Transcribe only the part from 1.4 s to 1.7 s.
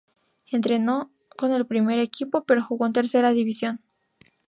el